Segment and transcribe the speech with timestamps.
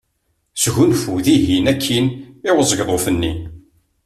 [0.61, 2.05] Sgunfu dihin akkin
[2.49, 3.33] i uzegḍuf-nni.